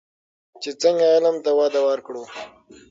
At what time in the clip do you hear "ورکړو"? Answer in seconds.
1.89-2.23